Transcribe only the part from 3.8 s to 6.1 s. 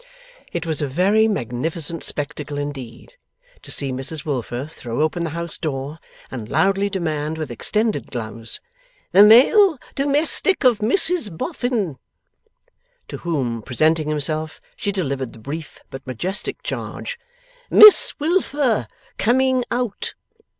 Mrs Wilfer throw open the house door,